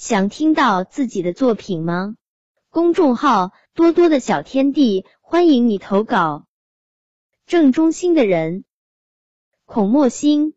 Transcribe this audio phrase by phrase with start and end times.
[0.00, 2.14] 想听到自己的作品吗？
[2.70, 6.46] 公众号多多的小天地，欢迎你投稿。
[7.46, 8.64] 正中心的人，
[9.66, 10.54] 孔墨心。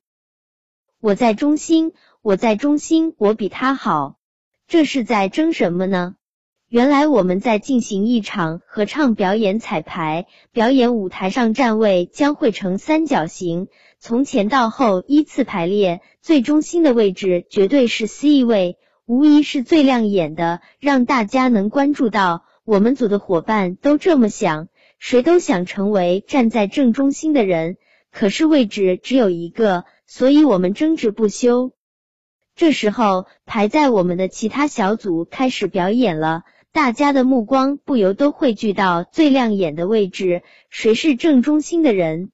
[1.02, 4.18] 我在中心，我在中心，我比他好。
[4.66, 6.16] 这是在争什么呢？
[6.70, 13.68] 原来我们在进行一场合唱表演彩排，表演舞台上站位将会呈三角形，
[14.00, 18.78] 从前到后依次排列，最中心的位置绝对是 C 位。
[19.14, 22.46] 无疑是最亮眼的，让大家能关注到。
[22.66, 27.78] 我们组的伙伴都这么想，谁都想成为站在正中心的人。
[28.12, 31.74] 可是位置只有一个，所以我们争执不休。
[32.56, 42.32] 这时候，排在我们的其他小组开始表演了，大家的目光不由都汇聚到最亮眼的位置，谁是正中心的人？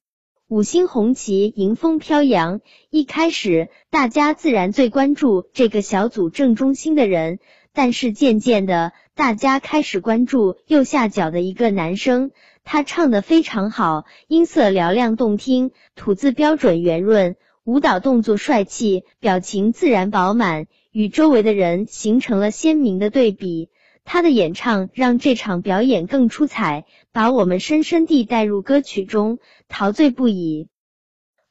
[0.50, 7.38] 五星红旗迎风飘扬，一开始大家自然最关注这个小组正中心的人，
[7.72, 12.32] 但是渐渐的，大家开始关注右下角的一个男生，
[12.64, 23.70] 他唱的非常好，音色嘹亮动听，吐字标准圆润，舞蹈动作帅气，表情自然饱满，与周围的人形成了鲜明的对比。
[24.06, 30.68] 他的演唱让这场表演更出彩，把我们深深地带入歌曲中，陶醉不已。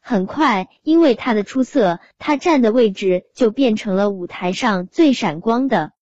[0.00, 5.92] 很快，因为他的出色，他站的位置就变成了舞台上最闪光的。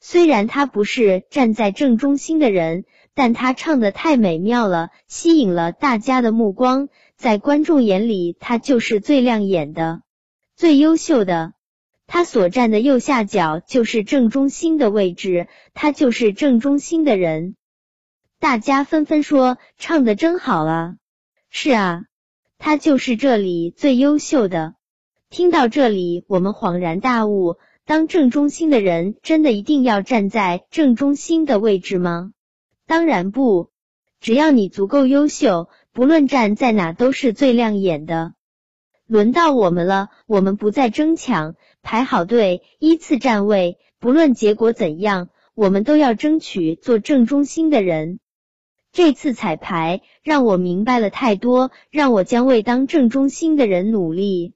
[0.00, 6.88] 虽然他不是站在正中心的人，但他唱的太美妙了，吸引了大家的目光。
[7.16, 10.02] 在观众眼里，他就是最亮眼的、
[10.56, 11.52] 最优秀的。
[12.14, 17.56] 他所站的右下角就是正中心的位置，他就是正中心的人。
[18.38, 20.96] 大家纷纷说唱的真好啊！
[21.48, 22.02] 是啊，
[22.58, 24.74] 他就是这里最优秀的。
[25.30, 32.32] 听到这里，我们恍然大悟：当正中心的人，真的一定要站在正中心的位置吗？
[32.86, 33.70] 当然不，
[34.20, 38.34] 只要你足够优秀，不论站在哪都是最亮眼的。
[39.12, 41.54] 轮到我们了，我们不再争抢。
[41.82, 48.20] 排好队，依次站位，不论结果怎样，我们都要争取做正中心的人。
[48.90, 54.54] 这次彩排让我明白了太多，让我将为当正中心的人努力。